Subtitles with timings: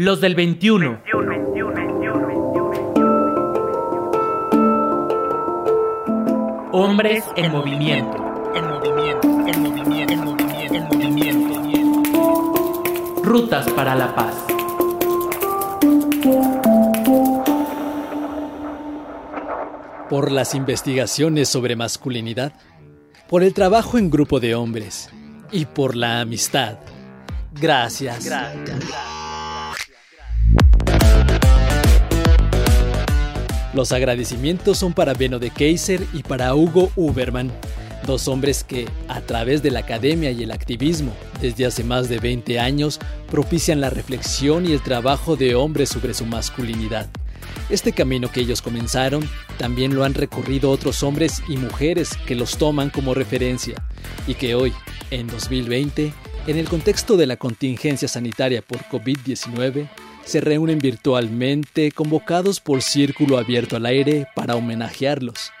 [0.00, 1.02] Los del 21.
[6.70, 8.52] Hombres en movimiento.
[8.54, 12.82] En movimiento, en movimiento, en movimiento, en movimiento.
[13.24, 14.36] Rutas para la paz.
[20.08, 22.52] Por las investigaciones sobre masculinidad,
[23.28, 25.10] por el trabajo en grupo de hombres
[25.50, 26.78] y por la amistad.
[27.52, 28.24] Gracias.
[28.24, 29.27] Gracias.
[33.74, 37.52] Los agradecimientos son para Beno de Kaiser y para Hugo Uberman,
[38.06, 42.18] dos hombres que, a través de la academia y el activismo, desde hace más de
[42.18, 42.98] 20 años,
[43.30, 47.08] propician la reflexión y el trabajo de hombres sobre su masculinidad.
[47.68, 52.56] Este camino que ellos comenzaron también lo han recorrido otros hombres y mujeres que los
[52.56, 53.74] toman como referencia
[54.26, 54.72] y que hoy,
[55.10, 56.14] en 2020,
[56.46, 59.88] en el contexto de la contingencia sanitaria por COVID-19,
[60.28, 65.52] se reúnen virtualmente convocados por Círculo Abierto al Aire para homenajearlos.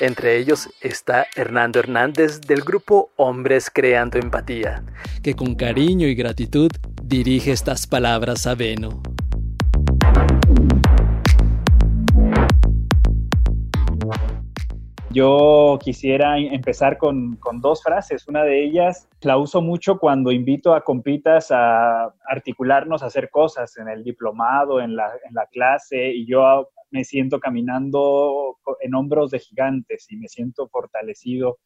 [0.00, 4.82] Entre ellos está Hernando Hernández del grupo Hombres Creando Empatía,
[5.22, 9.00] que con cariño y gratitud dirige estas palabras a Beno.
[15.10, 18.28] Yo quisiera empezar con, dos frases.
[18.28, 23.74] Una de ellas la uso mucho cuando invito a compitas a articularnos, a hacer cosas
[23.78, 25.10] en el diplomado, en la,
[25.50, 31.58] clase, y yo me siento caminando en hombros de gigantes y me siento fortalecido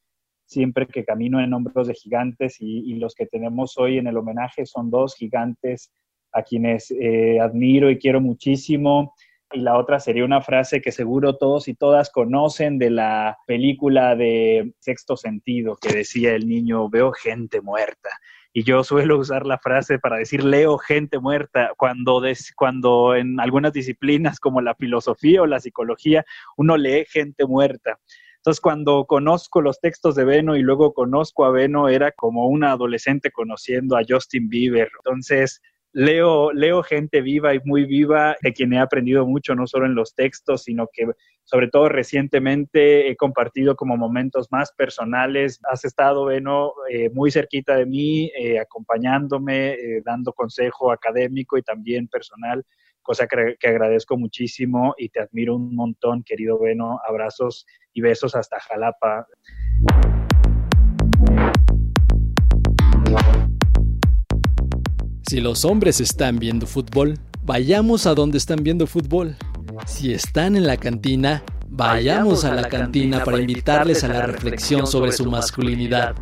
[0.47, 4.67] siempre que camino en hombros de gigantes y, los que tenemos hoy en el homenaje
[4.67, 5.93] son dos gigantes
[6.33, 9.15] a quienes eh, admiro y quiero muchísimo
[9.53, 14.17] y la otra sería una frase que seguro todos y todas conocen de la película
[14.17, 18.11] de Sexto Sentido, que decía el niño, veo gente muerta.
[18.53, 22.23] Y yo suelo usar la frase para decir leo gente muerta cuando,
[22.55, 26.25] cuando en algunas disciplinas como la filosofía o la psicología
[26.57, 27.99] uno lee gente muerta.
[28.37, 32.65] Entonces, cuando conozco los textos de Beno y luego conozco a Beno, era como un
[32.65, 34.91] adolescente conociendo a Justin Bieber.
[34.99, 35.63] Entonces,
[35.93, 39.95] leo, leo gente viva y muy viva, de quien he aprendido mucho, no solo en
[39.95, 41.07] los textos, sino que
[41.45, 45.61] sobre todo recientemente he compartido como momentos más personales.
[45.65, 51.63] Has estado, Beno, eh, muy cerquita de mí, eh, acompañándome, eh, dando consejo académico y
[51.63, 52.65] también personal,
[53.03, 57.01] cosa que, que, agradezco muchísimo y te admiro un montón, querido Beno.
[57.07, 59.27] Abrazos y besos hasta Jalapa.
[65.33, 69.35] Si los hombres están viendo fútbol, vayamos a donde están viendo fútbol.
[69.87, 75.11] Si están en la cantina, vayamos a la cantina para invitarles a la reflexión sobre
[75.11, 76.17] su masculinidad.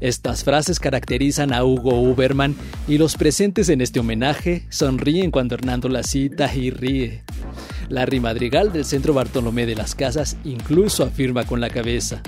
[0.00, 2.54] Estas frases caracterizan a Hugo Uberman
[2.86, 7.24] y los presentes en este homenaje sonríen cuando Hernando la cita y ríe.
[7.88, 12.22] Larry Madrigal del Centro Bartolomé de las Casas incluso afirma con la cabeza.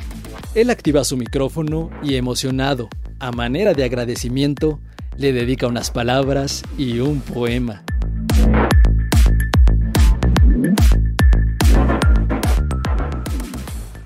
[0.56, 2.88] Él activa su micrófono y emocionado,
[3.20, 4.80] a manera de agradecimiento,
[5.16, 7.84] le dedica unas palabras y un poema.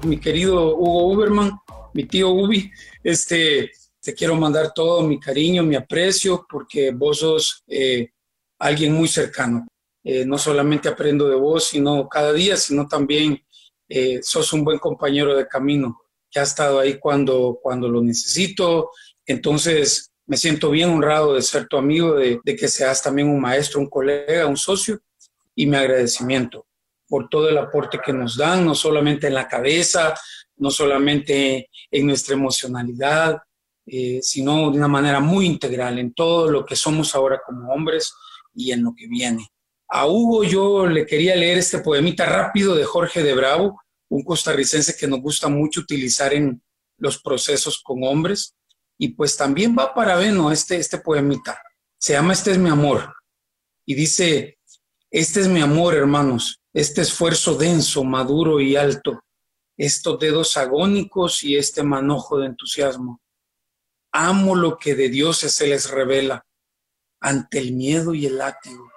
[0.05, 1.53] Mi querido Hugo Uberman,
[1.95, 2.71] mi tío Ubi,
[3.03, 8.11] este, te quiero mandar todo mi cariño, mi aprecio, porque vos sos eh,
[8.59, 9.67] alguien muy cercano.
[10.05, 13.43] Eh, no solamente aprendo de vos, sino cada día, sino también
[13.89, 16.01] eh, sos un buen compañero de camino,
[16.31, 18.91] que ha estado ahí cuando, cuando lo necesito.
[19.25, 23.81] Entonces, me siento bien honrado de ser tu amigo, de, que seas también un maestro,
[23.81, 25.01] un colega, un socio,
[25.55, 26.67] y mi agradecimiento
[27.09, 30.15] por todo el aporte que nos dan, no solamente en la cabeza,
[30.57, 33.39] no solamente en nuestra emocionalidad,
[33.87, 38.13] eh, sino de una manera muy integral en todo lo que somos ahora como hombres
[38.53, 39.47] y en lo que viene.
[39.89, 44.97] A Hugo yo le quería leer este poemita rápido de Jorge de Bravo, un costarricense
[44.97, 46.61] que nos gusta mucho utilizar en
[46.99, 48.56] los procesos con hombres.
[48.99, 51.61] Y pues también va para Beno este, este poemita.
[51.99, 53.15] Se llama Este es mi amor.
[53.85, 54.59] Y dice,
[55.11, 59.23] este es mi amor, hermanos, este esfuerzo denso, maduro y alto,
[59.77, 63.23] estos dedos agónicos y este manojo de entusiasmo.
[64.13, 66.45] Amo lo que de Dios se les revela
[67.21, 68.91] ante el miedo y el látigo,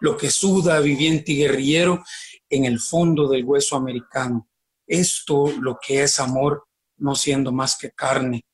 [0.00, 2.04] lo que suda viviente y guerrillero
[2.48, 4.48] en el fondo del hueso americano.
[4.86, 8.46] Esto lo que es amor, no siendo más que carne,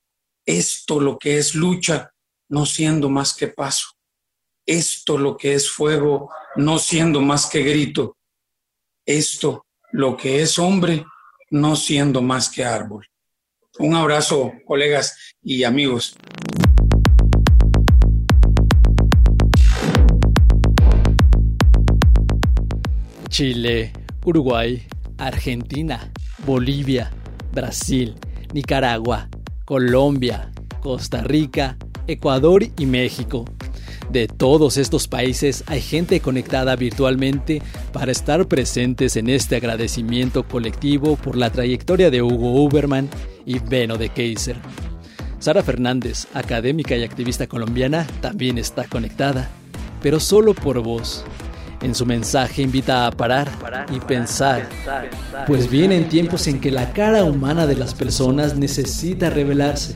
[0.46, 2.12] esto lo que es lucha,
[2.48, 3.88] no siendo más que paso.
[4.66, 8.16] Esto lo que es fuego, no siendo más que grito.
[9.06, 11.04] Esto lo que es hombre,
[11.50, 13.06] no siendo más que árbol.
[13.78, 16.16] Un abrazo, colegas y amigos.
[23.28, 23.92] Chile,
[24.24, 24.86] Uruguay,
[25.18, 26.12] Argentina,
[26.46, 27.10] Bolivia,
[27.52, 28.14] Brasil,
[28.52, 29.28] Nicaragua,
[29.64, 30.50] Colombia,
[30.80, 33.46] Costa Rica, Ecuador y México.
[34.10, 37.62] De todos estos países hay gente conectada virtualmente
[37.92, 43.08] para estar presentes en este agradecimiento colectivo por la trayectoria de Hugo Uberman
[43.46, 44.56] y Beno de Kaiser.
[45.38, 49.50] Sara Fernández, académica y activista colombiana, también está conectada,
[50.02, 51.24] pero solo por voz.
[51.84, 53.46] En su mensaje invita a parar
[53.92, 54.66] y pensar,
[55.46, 59.94] pues vienen tiempos en que la cara humana de las personas necesita revelarse.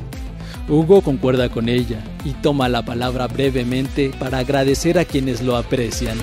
[0.68, 6.18] Hugo concuerda con ella y toma la palabra brevemente para agradecer a quienes lo aprecian.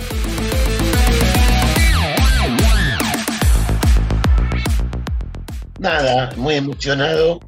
[5.79, 7.39] Nada, muy emocionado,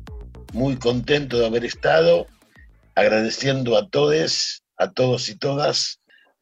[0.54, 2.26] muy contento de haber estado,
[2.96, 6.00] agradeciendo a todos, a todos y todas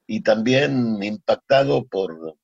[0.07, 2.38] y también impactado por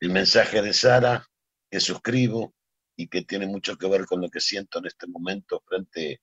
[0.00, 1.26] el mensaje de Sara
[1.70, 2.54] que suscribo
[2.96, 6.20] y que tiene mucho que ver con lo que siento en este momento frente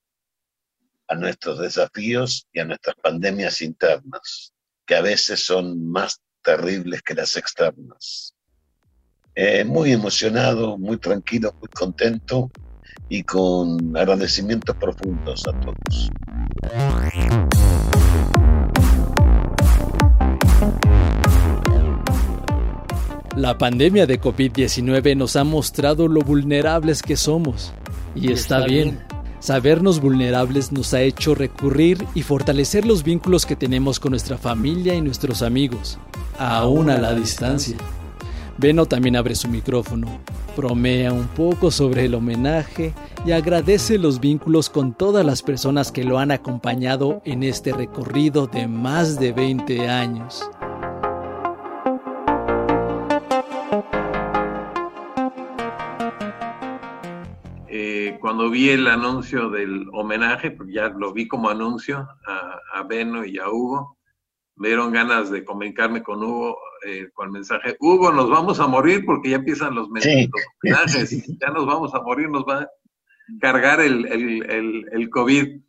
[1.08, 4.54] a nuestros desafíos y a nuestras pandemias internas,
[4.86, 8.36] que a veces son más terribles que las externas.
[9.36, 12.52] Eh, muy emocionado, muy tranquilo, muy contento
[13.08, 16.10] y con agradecimientos profundos a todos.
[23.40, 27.72] La pandemia de COVID-19 nos ha mostrado lo vulnerables que somos.
[28.14, 29.00] Y está bien.
[29.40, 34.94] Sabernos vulnerables nos ha hecho recurrir y fortalecer los vínculos que tenemos con nuestra familia
[34.94, 35.98] y nuestros amigos,
[36.38, 37.78] aún a la distancia.
[38.58, 40.20] Beno también abre su micrófono,
[40.58, 42.94] bromea un poco sobre el homenaje
[43.26, 48.48] y agradece los vínculos con todas las personas que lo han acompañado en este recorrido
[48.48, 50.44] de más de 20 años.
[58.20, 63.26] Cuando vi el anuncio del homenaje, porque ya lo vi como anuncio a, a Beno
[63.26, 63.98] y a Hugo,
[64.56, 68.68] me dieron ganas de comunicarme con Hugo eh, con el mensaje, Hugo, nos vamos a
[68.68, 72.70] morir porque ya empiezan los, homenajes, ya nos vamos a morir, nos va a
[73.42, 75.62] cargar el, el, el, COVID.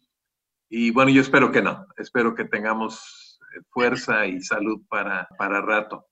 [0.68, 6.06] Y bueno, yo espero que no, espero que tengamos fuerza y salud para, para rato.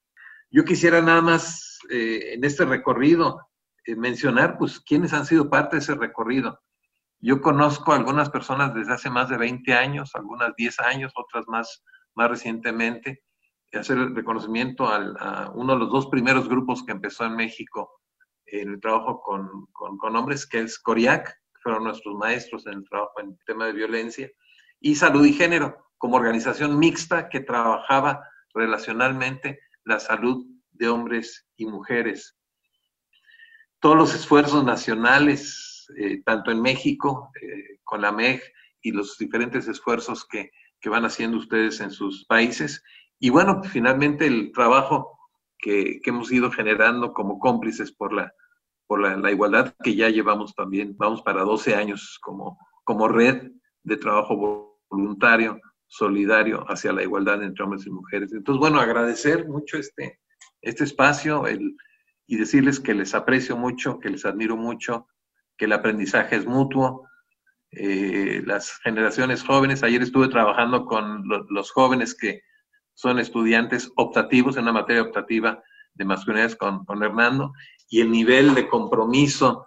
[0.50, 3.47] Yo quisiera nada más eh, en este recorrido eh,
[3.96, 6.60] mencionar, pues, quiénes han sido parte de ese recorrido.
[7.20, 11.46] Yo conozco a algunas personas desde hace más de 20 años, algunas 10 años, otras
[11.48, 11.82] más,
[12.14, 13.24] más recientemente,
[13.72, 17.98] hacer el reconocimiento a uno de los dos primeros grupos que empezó en México
[18.50, 22.88] en el trabajo con, con, hombres, que es CORIAC, que fueron nuestros maestros en el
[22.88, 24.30] trabajo en tema de violencia,
[24.80, 28.22] y Salud y Género, como organización mixta que trabajaba
[28.54, 32.37] relacionalmente la salud de hombres y mujeres
[33.80, 38.42] todos los esfuerzos nacionales, eh, tanto en México, eh, con la MEG,
[38.82, 40.50] y los diferentes esfuerzos que,
[40.88, 42.82] van haciendo ustedes en sus países.
[43.18, 45.18] Y bueno, finalmente el trabajo
[45.58, 48.32] que, hemos ido generando como cómplices por la,
[48.86, 53.50] por la, igualdad que ya llevamos también, vamos para 12 años como, como red
[53.82, 58.32] de trabajo voluntario, solidario hacia la igualdad entre hombres y mujeres.
[58.32, 60.20] Entonces, bueno, agradecer mucho este,
[60.62, 61.76] este espacio, el,
[62.28, 65.08] y decirles que les aprecio mucho, que les admiro mucho,
[65.56, 67.08] que el aprendizaje es mutuo.
[67.70, 72.42] Eh, las generaciones jóvenes, ayer estuve trabajando con los jóvenes que
[72.94, 75.62] son estudiantes optativos en una materia optativa
[75.94, 77.52] de masculinidades con, con Hernando,
[77.88, 79.66] y el nivel de compromiso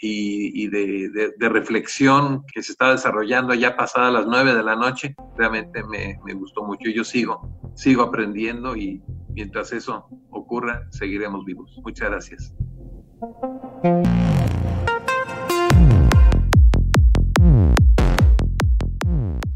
[0.00, 5.82] y, de, reflexión que se está desarrollando ya pasadas las nueve de la noche, realmente
[5.84, 6.88] me, gustó mucho.
[6.90, 11.76] Yo sigo, sigo aprendiendo y mientras eso ocurra, seguiremos vivos.
[11.82, 12.54] Muchas gracias.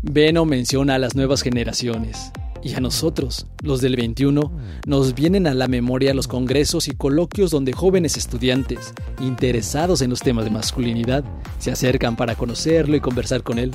[0.03, 2.33] Beno menciona a las nuevas generaciones
[2.63, 4.53] y a nosotros, los del 21,
[4.87, 10.21] nos vienen a la memoria los congresos y coloquios donde jóvenes estudiantes, interesados en los
[10.21, 11.25] temas de masculinidad,
[11.59, 13.73] se acercan para conocerlo y conversar con él.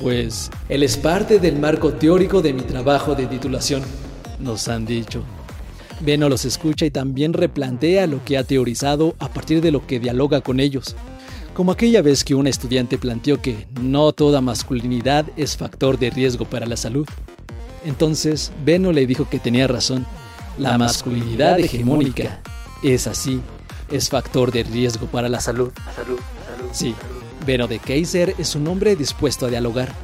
[0.00, 3.82] Pues él es parte del marco teórico de mi trabajo de titulación,
[4.38, 5.24] nos han dicho.
[6.00, 9.98] Beno los escucha y también replantea lo que ha teorizado a partir de lo que
[9.98, 10.94] dialoga con ellos.
[11.54, 16.44] Como aquella vez que un estudiante planteó que no toda masculinidad es factor de riesgo
[16.44, 17.08] para la salud.
[17.84, 20.06] Entonces, Beno le dijo que tenía razón.
[20.58, 22.40] La masculinidad hegemónica
[22.82, 23.40] es así,
[23.90, 25.70] es factor de riesgo para la salud.
[26.72, 26.94] Sí,
[27.46, 29.94] Beno de Kaiser es un hombre dispuesto a dialogar.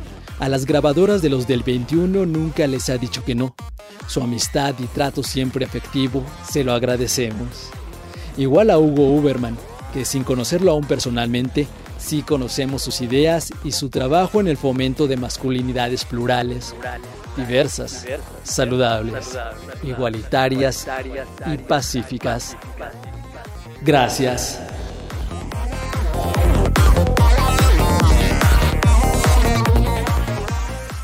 [0.40, 3.54] A las grabadoras de los del 21 nunca les ha dicho que no.
[4.06, 7.70] Su amistad y trato siempre afectivo se lo agradecemos.
[8.36, 9.56] Igual a Hugo Uberman,
[9.92, 11.68] que sin conocerlo aún personalmente,
[12.04, 16.74] sí conocemos sus ideas y su trabajo en el fomento de masculinidades plurales,
[17.36, 18.04] diversas,
[18.42, 19.38] saludables,
[19.82, 20.86] igualitarias
[21.46, 22.56] y pacíficas.
[23.82, 24.60] Gracias.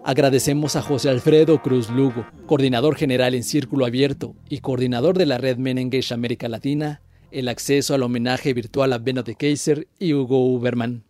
[0.04, 5.38] Agradecemos a José Alfredo Cruz Lugo, coordinador general en Círculo Abierto y coordinador de la
[5.38, 7.02] red Men América Latina,
[7.32, 11.04] el acceso al homenaje virtual a Beno de Kaiser y Hugo Uberman.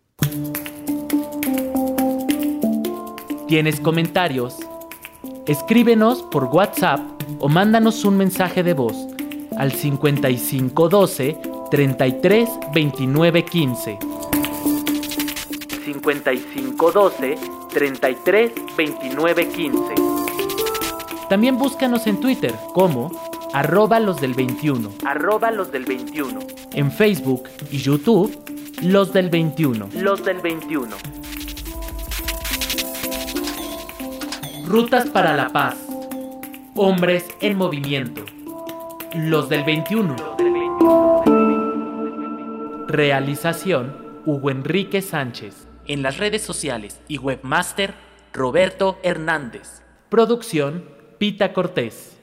[3.48, 4.56] ¿Tienes comentarios?
[5.46, 7.00] Escríbenos por WhatsApp
[7.38, 8.96] o mándanos un mensaje de voz
[9.56, 11.38] al 5512
[11.70, 13.98] 33 29 15.
[15.84, 19.94] 5512 33 29 15.
[21.28, 23.10] También búscanos en Twitter como
[23.52, 24.90] arroba los del 21.
[25.04, 26.40] Arroba los del 21.
[26.72, 28.36] En Facebook y YouTube,
[28.82, 29.88] los del 21.
[29.94, 30.96] Los del 21.
[34.66, 35.76] Rutas para la paz.
[36.74, 38.24] Hombres en movimiento.
[39.14, 40.16] Los del 21.
[42.88, 43.96] Realización
[44.26, 45.69] Hugo Enrique Sánchez.
[45.90, 47.94] En las redes sociales y webmaster
[48.32, 49.82] Roberto Hernández.
[50.08, 52.16] Producción Pita Cortés.